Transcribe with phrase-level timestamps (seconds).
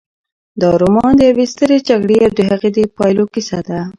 [0.61, 3.79] دا رومان د یوې سترې جګړې او د هغې د پایلو کیسه ده.